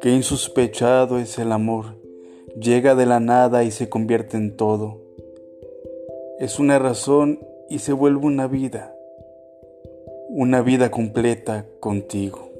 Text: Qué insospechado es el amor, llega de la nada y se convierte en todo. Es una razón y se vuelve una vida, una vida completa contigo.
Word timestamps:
Qué 0.00 0.10
insospechado 0.10 1.18
es 1.18 1.38
el 1.38 1.52
amor, 1.52 1.96
llega 2.60 2.94
de 2.94 3.06
la 3.06 3.20
nada 3.20 3.64
y 3.64 3.70
se 3.70 3.88
convierte 3.88 4.36
en 4.36 4.56
todo. 4.56 5.00
Es 6.38 6.58
una 6.58 6.78
razón 6.78 7.40
y 7.68 7.78
se 7.78 7.92
vuelve 7.92 8.26
una 8.26 8.46
vida, 8.46 8.94
una 10.28 10.62
vida 10.62 10.90
completa 10.90 11.66
contigo. 11.80 12.53